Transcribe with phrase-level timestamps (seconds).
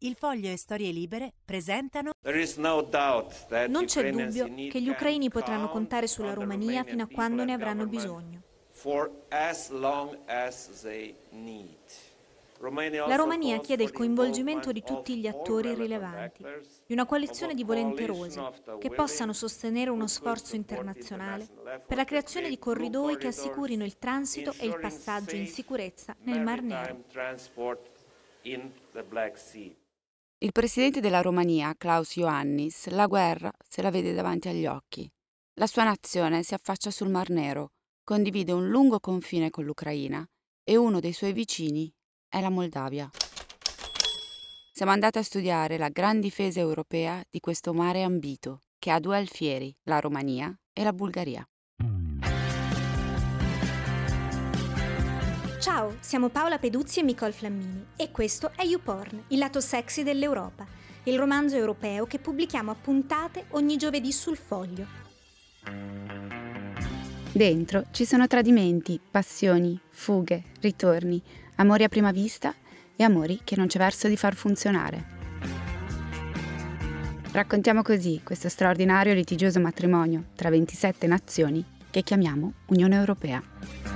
[0.00, 2.12] Il Foglio e Storie Libere presentano
[3.68, 7.86] Non c'è dubbio che gli ucraini potranno contare sulla Romania fino a quando ne avranno
[7.86, 8.42] bisogno.
[13.06, 16.44] La Romania chiede il coinvolgimento di tutti gli attori rilevanti,
[16.84, 18.38] di una coalizione di volenterosi
[18.78, 21.48] che possano sostenere uno sforzo internazionale
[21.86, 26.42] per la creazione di corridoi che assicurino il transito e il passaggio in sicurezza nel
[26.42, 27.02] Mar Nero.
[30.38, 35.10] Il presidente della Romania, Klaus Ioannis, la guerra se la vede davanti agli occhi.
[35.54, 37.70] La sua nazione si affaccia sul Mar Nero,
[38.04, 40.28] condivide un lungo confine con l'Ucraina
[40.62, 41.90] e uno dei suoi vicini
[42.28, 43.08] è la Moldavia.
[44.72, 49.16] Siamo andati a studiare la gran difesa europea di questo mare ambito, che ha due
[49.16, 51.48] alfieri, la Romania e la Bulgaria.
[55.66, 60.64] Ciao, siamo Paola Peduzzi e Nicole Flammini e questo è YouPorn, il lato sexy dell'Europa,
[61.02, 64.86] il romanzo europeo che pubblichiamo a puntate ogni giovedì sul foglio.
[67.32, 71.20] Dentro ci sono tradimenti, passioni, fughe, ritorni,
[71.56, 72.54] amori a prima vista
[72.94, 75.04] e amori che non c'è verso di far funzionare.
[77.32, 83.95] Raccontiamo così questo straordinario e litigioso matrimonio tra 27 nazioni che chiamiamo Unione Europea.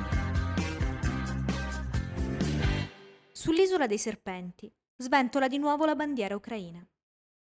[3.50, 6.88] Sull'isola dei serpenti sventola di nuovo la bandiera ucraina.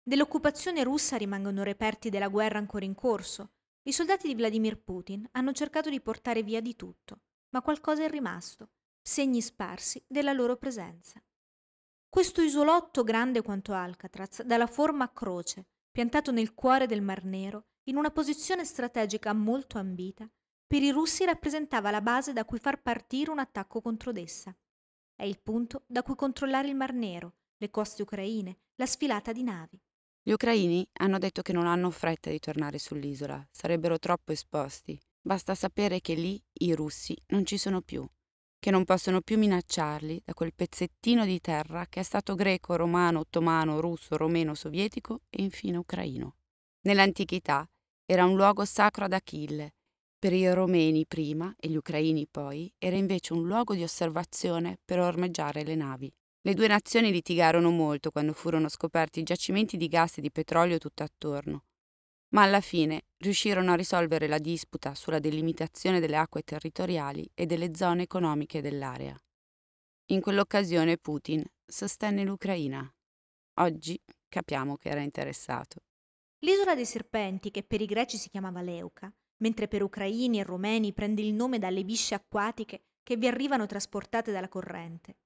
[0.02, 3.52] Dell'occupazione russa rimangono reperti della guerra ancora in corso.
[3.84, 7.20] I soldati di Vladimir Putin hanno cercato di portare via di tutto,
[7.54, 11.18] ma qualcosa è rimasto, segni sparsi della loro presenza.
[12.10, 17.68] Questo isolotto grande quanto Alcatraz, dalla forma a croce, piantato nel cuore del Mar Nero,
[17.84, 20.28] in una posizione strategica molto ambita,
[20.66, 24.54] per i russi rappresentava la base da cui far partire un attacco contro d'essa.
[25.18, 29.42] È il punto da cui controllare il Mar Nero, le coste ucraine, la sfilata di
[29.42, 29.80] navi.
[30.22, 35.00] Gli ucraini hanno detto che non hanno fretta di tornare sull'isola, sarebbero troppo esposti.
[35.18, 38.06] Basta sapere che lì i russi non ci sono più,
[38.58, 43.20] che non possono più minacciarli da quel pezzettino di terra che è stato greco, romano,
[43.20, 46.36] ottomano, russo, romeno, sovietico e infine ucraino.
[46.82, 47.66] Nell'antichità
[48.04, 49.75] era un luogo sacro ad Achille,
[50.26, 54.98] per i romeni prima e gli ucraini poi era invece un luogo di osservazione per
[54.98, 56.12] ormeggiare le navi.
[56.40, 61.66] Le due nazioni litigarono molto quando furono scoperti giacimenti di gas e di petrolio tutt'attorno,
[62.30, 67.76] ma alla fine riuscirono a risolvere la disputa sulla delimitazione delle acque territoriali e delle
[67.76, 69.16] zone economiche dell'area.
[70.06, 72.92] In quell'occasione Putin sostenne l'Ucraina.
[73.60, 73.96] Oggi
[74.28, 75.84] capiamo che era interessato.
[76.40, 80.92] L'isola dei serpenti, che per i greci si chiamava Leuca, mentre per ucraini e romeni
[80.92, 85.16] prende il nome dalle bisce acquatiche che vi arrivano trasportate dalla corrente.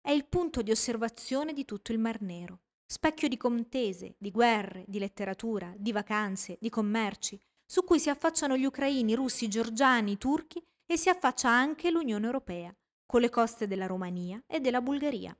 [0.00, 4.84] È il punto di osservazione di tutto il Mar Nero, specchio di contese, di guerre,
[4.86, 10.64] di letteratura, di vacanze, di commerci, su cui si affacciano gli ucraini, russi, georgiani, turchi
[10.86, 12.74] e si affaccia anche l'Unione Europea,
[13.04, 15.36] con le coste della Romania e della Bulgaria.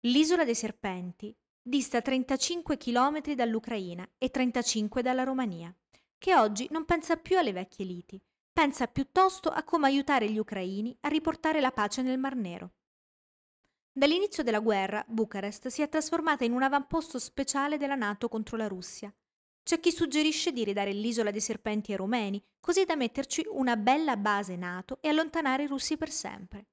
[0.00, 5.72] L'isola dei Serpenti dista 35 km dall'Ucraina e 35 dalla Romania
[6.18, 8.20] che oggi non pensa più alle vecchie liti,
[8.52, 12.72] pensa piuttosto a come aiutare gli ucraini a riportare la pace nel Mar Nero.
[13.92, 18.68] Dall'inizio della guerra, Bucarest si è trasformata in un avamposto speciale della Nato contro la
[18.68, 19.12] Russia.
[19.62, 24.16] C'è chi suggerisce di ridare l'isola dei serpenti ai romeni, così da metterci una bella
[24.16, 26.66] base Nato e allontanare i russi per sempre.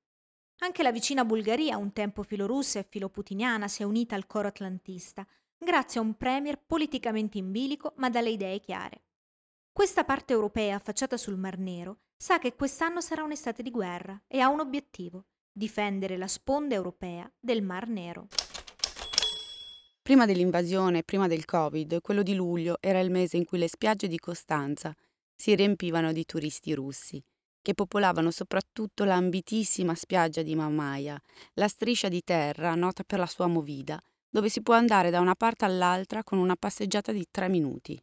[0.60, 5.26] Anche la vicina Bulgaria, un tempo filorussa e filoputiniana, si è unita al coro atlantista,
[5.58, 9.04] grazie a un premier politicamente in bilico ma dalle idee chiare.
[9.78, 14.40] Questa parte europea affacciata sul Mar Nero sa che quest'anno sarà un'estate di guerra e
[14.40, 18.30] ha un obiettivo, difendere la sponda europea del Mar Nero.
[20.02, 24.08] Prima dell'invasione, prima del Covid, quello di luglio era il mese in cui le spiagge
[24.08, 24.96] di Costanza
[25.36, 27.22] si riempivano di turisti russi,
[27.62, 31.22] che popolavano soprattutto la ambitissima spiaggia di Mamaia,
[31.56, 35.36] la striscia di terra nota per la sua movida, dove si può andare da una
[35.36, 38.02] parte all'altra con una passeggiata di tre minuti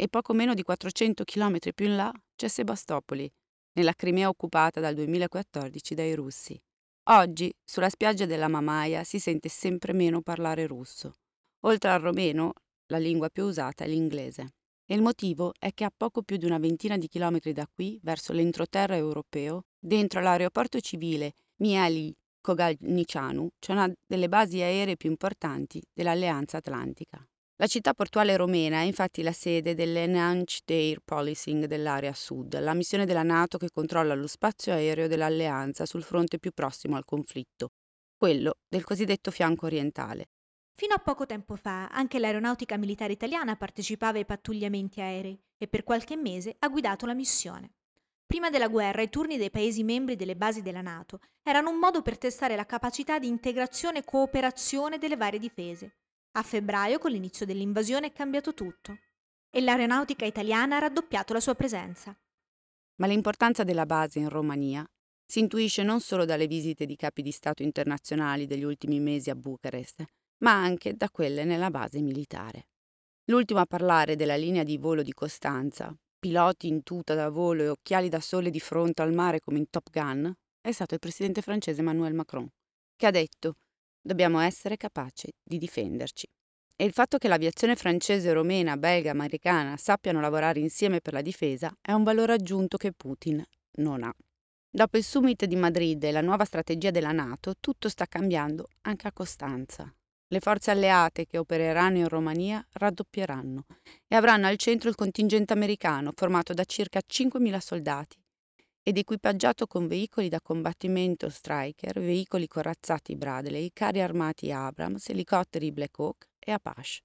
[0.00, 3.30] e poco meno di 400 km più in là c'è Sebastopoli,
[3.74, 6.58] nella Crimea occupata dal 2014 dai russi.
[7.10, 11.16] Oggi, sulla spiaggia della Mamaia, si sente sempre meno parlare russo.
[11.64, 12.54] Oltre al romeno,
[12.86, 14.54] la lingua più usata è l'inglese.
[14.86, 18.00] E il motivo è che a poco più di una ventina di chilometri da qui,
[18.02, 25.82] verso l'entroterra europeo, dentro l'aeroporto civile Miali Kogalnicianu, c'è una delle basi aeree più importanti
[25.92, 27.22] dell'Alleanza Atlantica.
[27.60, 33.04] La città portuale romena è infatti la sede dell'Enhanced Air Policing dell'area sud, la missione
[33.04, 37.72] della Nato che controlla lo spazio aereo dell'alleanza sul fronte più prossimo al conflitto,
[38.16, 40.30] quello del cosiddetto fianco orientale.
[40.72, 45.84] Fino a poco tempo fa anche l'aeronautica militare italiana partecipava ai pattugliamenti aerei e per
[45.84, 47.74] qualche mese ha guidato la missione.
[48.24, 52.00] Prima della guerra i turni dei Paesi membri delle basi della Nato erano un modo
[52.00, 55.96] per testare la capacità di integrazione e cooperazione delle varie difese.
[56.32, 58.96] A febbraio, con l'inizio dell'invasione, è cambiato tutto
[59.50, 62.16] e l'aeronautica italiana ha raddoppiato la sua presenza.
[62.96, 64.88] Ma l'importanza della base in Romania
[65.26, 69.34] si intuisce non solo dalle visite di capi di Stato internazionali degli ultimi mesi a
[69.34, 70.04] Bucarest,
[70.38, 72.68] ma anche da quelle nella base militare.
[73.24, 77.68] L'ultimo a parlare della linea di volo di Costanza, piloti in tuta da volo e
[77.68, 81.42] occhiali da sole di fronte al mare come in Top Gun, è stato il presidente
[81.42, 82.48] francese Emmanuel Macron,
[82.96, 83.56] che ha detto
[84.00, 86.26] dobbiamo essere capaci di difenderci.
[86.76, 91.70] E il fatto che l'aviazione francese, romena, belga, americana sappiano lavorare insieme per la difesa
[91.80, 93.44] è un valore aggiunto che Putin
[93.76, 94.14] non ha.
[94.72, 99.08] Dopo il summit di Madrid e la nuova strategia della Nato, tutto sta cambiando anche
[99.08, 99.92] a Costanza.
[100.28, 103.66] Le forze alleate che opereranno in Romania raddoppieranno
[104.06, 108.19] e avranno al centro il contingente americano formato da circa 5.000 soldati
[108.82, 115.98] ed equipaggiato con veicoli da combattimento Striker, veicoli corazzati Bradley, carri armati Abrams, elicotteri Black
[115.98, 117.00] Hawk e Apache.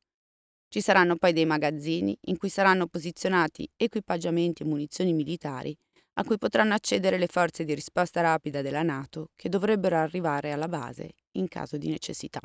[0.67, 5.77] Ci saranno poi dei magazzini in cui saranno posizionati equipaggiamenti e munizioni militari
[6.17, 10.67] a cui potranno accedere le forze di risposta rapida della Nato che dovrebbero arrivare alla
[10.67, 12.39] base in caso di necessità.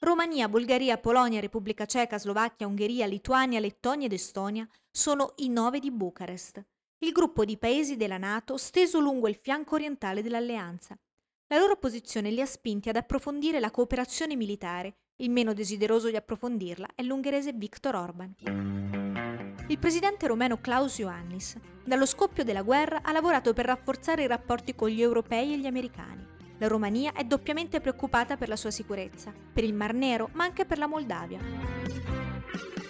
[0.00, 5.90] Romania, Bulgaria, Polonia, Repubblica Ceca, Slovacchia, Ungheria, Lituania, Lettonia ed Estonia sono i nove di
[5.90, 6.62] Bucarest,
[7.00, 10.96] il gruppo di paesi della Nato steso lungo il fianco orientale dell'alleanza.
[11.48, 14.96] La loro posizione li ha spinti ad approfondire la cooperazione militare.
[15.16, 18.34] Il meno desideroso di approfondirla è l'ungherese Viktor Orban.
[19.68, 24.74] Il presidente romeno Klaus Ioannis, dallo scoppio della guerra, ha lavorato per rafforzare i rapporti
[24.74, 26.26] con gli europei e gli americani.
[26.58, 30.64] La Romania è doppiamente preoccupata per la sua sicurezza, per il Mar Nero, ma anche
[30.64, 32.15] per la Moldavia.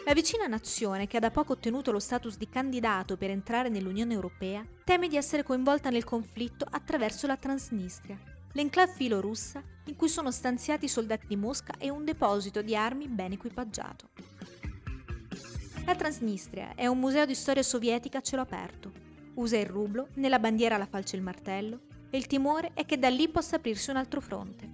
[0.07, 4.15] La vicina nazione, che ha da poco ottenuto lo status di candidato per entrare nell'Unione
[4.15, 8.17] Europea, teme di essere coinvolta nel conflitto attraverso la Transnistria,
[8.53, 13.33] l'enclave filorussa in cui sono stanziati soldati di Mosca e un deposito di armi ben
[13.33, 14.11] equipaggiato.
[15.85, 18.93] La Transnistria è un museo di storia sovietica a cielo aperto.
[19.35, 21.81] Usa il rublo, nella bandiera la falce e il martello,
[22.11, 24.66] e il timore è che da lì possa aprirsi un altro fronte.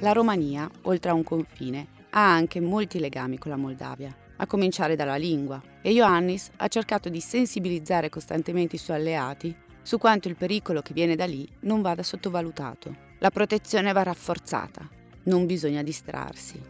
[0.00, 4.94] La Romania, oltre a un confine, ha anche molti legami con la Moldavia, a cominciare
[4.94, 9.52] dalla lingua, e Ioannis ha cercato di sensibilizzare costantemente i suoi alleati
[9.82, 12.94] su quanto il pericolo che viene da lì non vada sottovalutato.
[13.18, 14.88] La protezione va rafforzata,
[15.24, 16.62] non bisogna distrarsi.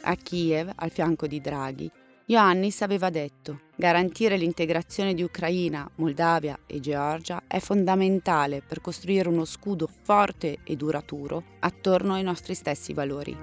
[0.00, 1.90] A Kiev, al fianco di Draghi,
[2.26, 9.44] Ioannis aveva detto garantire l'integrazione di Ucraina, Moldavia e Georgia è fondamentale per costruire uno
[9.44, 13.36] scudo forte e duraturo attorno ai nostri stessi valori.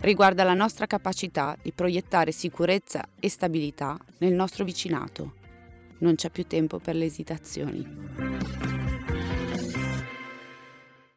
[0.00, 5.34] Riguarda la nostra capacità di proiettare sicurezza e stabilità nel nostro vicinato.
[5.98, 7.86] Non c'è più tempo per le esitazioni.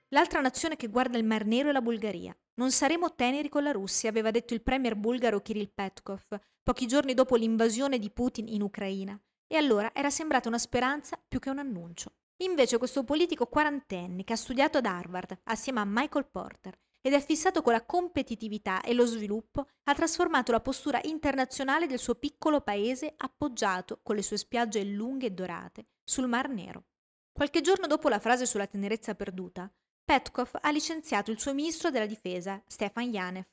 [0.09, 2.35] L'altra nazione che guarda il Mar Nero è la Bulgaria.
[2.59, 6.27] Non saremo teneri con la Russia, aveva detto il premier bulgaro Kirill Petkov,
[6.61, 9.17] pochi giorni dopo l'invasione di Putin in Ucraina,
[9.47, 12.15] e allora era sembrata una speranza più che un annuncio.
[12.43, 17.21] Invece questo politico quarantenne che ha studiato ad Harvard assieme a Michael Porter ed è
[17.21, 22.59] fissato con la competitività e lo sviluppo, ha trasformato la postura internazionale del suo piccolo
[22.59, 26.87] paese appoggiato, con le sue spiagge lunghe e dorate, sul Mar Nero.
[27.31, 29.71] Qualche giorno dopo la frase sulla tenerezza perduta,
[30.09, 33.45] Petkov ha licenziato il suo ministro della difesa, Stefan Yanev,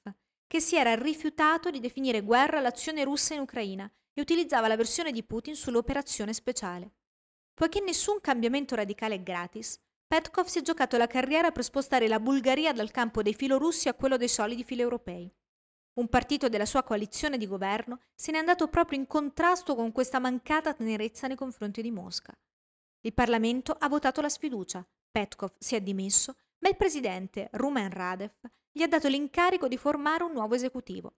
[0.46, 5.12] che si era rifiutato di definire guerra l'azione russa in Ucraina e utilizzava la versione
[5.12, 6.94] di Putin sull'operazione speciale.
[7.52, 12.20] Poiché nessun cambiamento radicale è gratis, Petkov si è giocato la carriera per spostare la
[12.20, 15.30] Bulgaria dal campo dei filorussi a quello dei solidi filoeuropei.
[15.98, 20.18] Un partito della sua coalizione di governo se n'è andato proprio in contrasto con questa
[20.20, 22.34] mancata tenerezza nei confronti di Mosca.
[23.02, 28.32] Il Parlamento ha votato la sfiducia, Petkov si è dimesso, ma il presidente Rumen Radev
[28.72, 31.14] gli ha dato l'incarico di formare un nuovo esecutivo.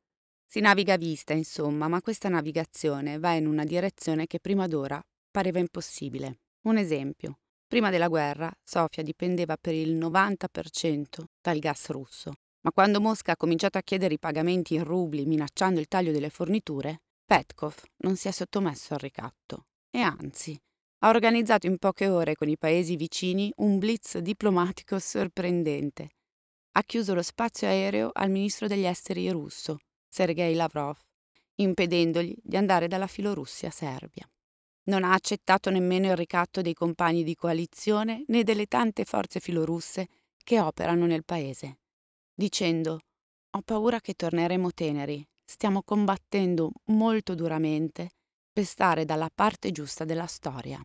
[0.47, 5.02] Si naviga a vista, insomma, ma questa navigazione va in una direzione che prima d'ora
[5.30, 6.40] pareva impossibile.
[6.62, 7.40] Un esempio.
[7.66, 13.37] Prima della guerra, Sofia dipendeva per il 90% dal gas russo, ma quando Mosca ha
[13.37, 18.28] cominciato a chiedere i pagamenti in rubli minacciando il taglio delle forniture, Petkov non si
[18.28, 20.59] è sottomesso al ricatto e anzi
[20.99, 26.11] ha organizzato in poche ore con i paesi vicini un blitz diplomatico sorprendente
[26.78, 29.78] ha chiuso lo spazio aereo al ministro degli esteri russo,
[30.09, 30.97] Sergei Lavrov,
[31.57, 34.31] impedendogli di andare dalla Filorussia a Serbia.
[34.85, 40.07] Non ha accettato nemmeno il ricatto dei compagni di coalizione né delle tante forze filorusse
[40.45, 41.81] che operano nel paese,
[42.33, 43.00] dicendo
[43.50, 48.11] ho paura che torneremo teneri, stiamo combattendo molto duramente
[48.59, 50.83] per stare dalla parte giusta della storia.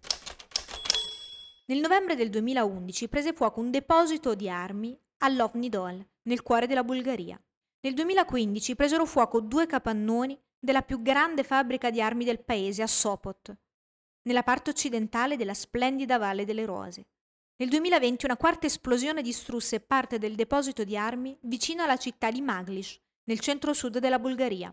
[1.65, 6.83] Nel novembre del 2011 prese fuoco un deposito di armi a Lovnidol, nel cuore della
[6.83, 7.41] Bulgaria.
[7.79, 12.87] Nel 2015 presero fuoco due capannoni della più grande fabbrica di armi del paese a
[12.87, 13.57] Sopot,
[14.27, 17.07] nella parte occidentale della splendida Valle delle Rose.
[17.55, 22.41] Nel 2020 una quarta esplosione distrusse parte del deposito di armi vicino alla città di
[22.41, 24.71] Maglish, nel centro-sud della Bulgaria.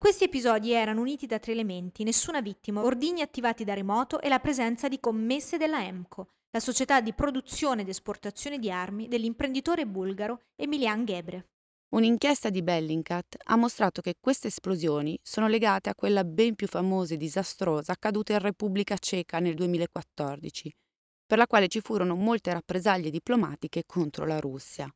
[0.00, 4.38] Questi episodi erano uniti da tre elementi, nessuna vittima, ordigni attivati da remoto e la
[4.38, 10.42] presenza di commesse della EMCO, la società di produzione ed esportazione di armi dell'imprenditore bulgaro
[10.54, 11.44] Emilian Gebrev.
[11.96, 17.14] Un'inchiesta di Bellingcat ha mostrato che queste esplosioni sono legate a quella ben più famosa
[17.14, 20.72] e disastrosa accaduta in Repubblica Ceca nel 2014,
[21.26, 24.88] per la quale ci furono molte rappresaglie diplomatiche contro la Russia.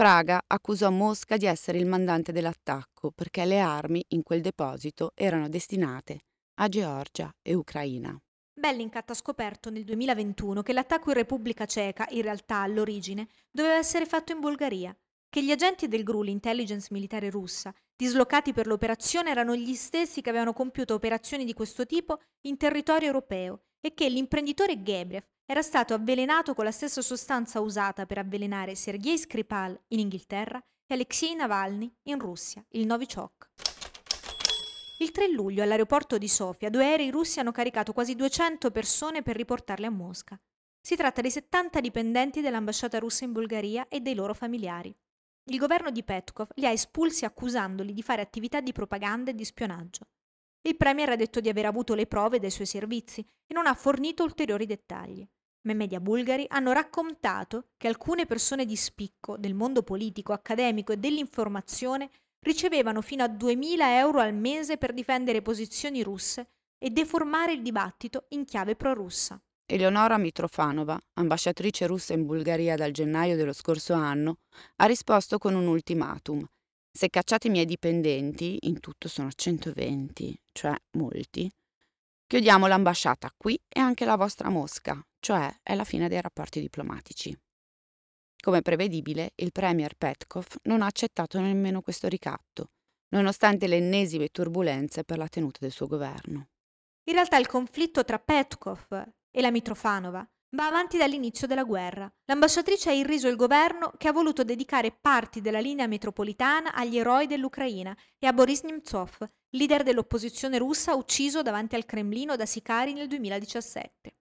[0.00, 5.50] Praga accusò Mosca di essere il mandante dell'attacco perché le armi in quel deposito erano
[5.50, 6.20] destinate
[6.54, 8.18] a Georgia e Ucraina.
[8.50, 14.06] Bellingcat ha scoperto nel 2021 che l'attacco in Repubblica Ceca, in realtà all'origine, doveva essere
[14.06, 14.96] fatto in Bulgaria,
[15.28, 20.30] che gli agenti del GRU, l'intelligence militare russa, dislocati per l'operazione erano gli stessi che
[20.30, 25.94] avevano compiuto operazioni di questo tipo in territorio europeo e che l'imprenditore Gebrev era stato
[25.94, 31.92] avvelenato con la stessa sostanza usata per avvelenare Sergei Skripal in Inghilterra e Alexei Navalny
[32.04, 33.50] in Russia, il Novichok.
[35.00, 39.34] Il 3 luglio all'aeroporto di Sofia due aerei russi hanno caricato quasi 200 persone per
[39.34, 40.40] riportarle a Mosca.
[40.80, 44.96] Si tratta di 70 dipendenti dell'ambasciata russa in Bulgaria e dei loro familiari.
[45.50, 49.44] Il governo di Petkov li ha espulsi accusandoli di fare attività di propaganda e di
[49.44, 50.06] spionaggio.
[50.62, 53.74] Il premier ha detto di aver avuto le prove dai suoi servizi e non ha
[53.74, 55.26] fornito ulteriori dettagli
[55.62, 60.92] ma i media bulgari hanno raccontato che alcune persone di spicco del mondo politico, accademico
[60.92, 66.48] e dell'informazione ricevevano fino a 2.000 euro al mese per difendere posizioni russe
[66.78, 69.40] e deformare il dibattito in chiave pro-russa.
[69.66, 74.38] Eleonora Mitrofanova, ambasciatrice russa in Bulgaria dal gennaio dello scorso anno,
[74.76, 76.44] ha risposto con un ultimatum.
[76.90, 81.48] Se cacciate i miei dipendenti, in tutto sono 120, cioè molti,
[82.26, 87.38] chiudiamo l'ambasciata qui e anche la vostra Mosca, cioè è la fine dei rapporti diplomatici.
[88.42, 92.70] Come prevedibile, il premier Petkov non ha accettato nemmeno questo ricatto,
[93.10, 96.48] nonostante le ennesime turbulenze per la tenuta del suo governo.
[97.04, 98.86] In realtà il conflitto tra Petkov
[99.30, 102.10] e la Mitrofanova va avanti dall'inizio della guerra.
[102.24, 107.26] L'ambasciatrice ha irriso il governo che ha voluto dedicare parti della linea metropolitana agli eroi
[107.26, 113.06] dell'Ucraina e a Boris Nemtsov, leader dell'opposizione russa ucciso davanti al Cremlino da sicari nel
[113.06, 114.14] 2017.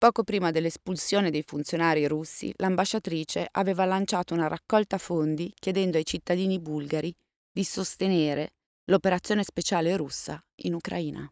[0.00, 6.58] Poco prima dell'espulsione dei funzionari russi, l'ambasciatrice aveva lanciato una raccolta fondi chiedendo ai cittadini
[6.58, 7.14] bulgari
[7.52, 8.54] di sostenere
[8.86, 11.28] l'operazione speciale russa in Ucraina.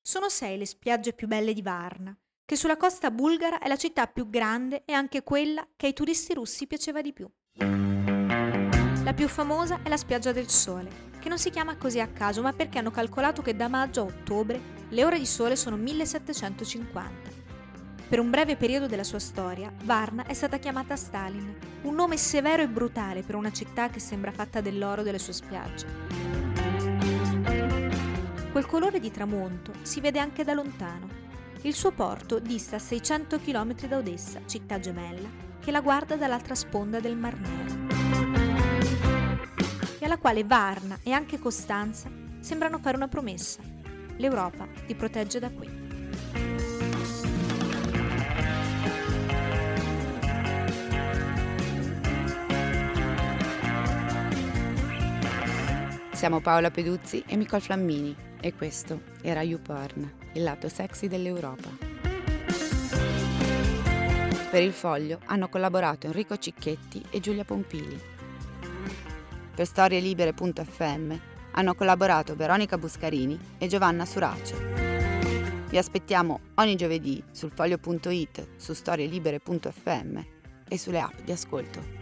[0.00, 2.16] Sono sei le spiagge più belle di Varna,
[2.46, 6.32] che sulla costa bulgara è la città più grande e anche quella che ai turisti
[6.32, 7.30] russi piaceva di più.
[9.04, 12.40] La più famosa è la spiaggia del sole, che non si chiama così a caso,
[12.40, 17.36] ma perché hanno calcolato che da maggio a ottobre le ore di sole sono 1750.
[18.08, 22.62] Per un breve periodo della sua storia, Varna è stata chiamata Stalin, un nome severo
[22.62, 25.86] e brutale per una città che sembra fatta dell'oro delle sue spiagge.
[28.50, 31.26] Quel colore di tramonto si vede anche da lontano.
[31.62, 35.28] Il suo porto dista 600 km da Odessa, città gemella,
[35.60, 37.76] che la guarda dall'altra sponda del Mar Nero
[39.98, 43.77] e alla quale Varna e anche Costanza sembrano fare una promessa.
[44.18, 45.86] L'Europa ti protegge da qui.
[56.12, 61.68] Siamo Paola Peduzzi e Nicole Flammini e questo era YouPorn, il lato sexy dell'Europa.
[64.50, 68.00] Per il foglio hanno collaborato Enrico Cicchetti e Giulia Pompili
[69.54, 75.66] per storielibere.fm hanno collaborato Veronica Buscarini e Giovanna Surace.
[75.68, 80.18] Vi aspettiamo ogni giovedì sul foglio.it, su storielibere.fm
[80.68, 81.97] e sulle app di ascolto.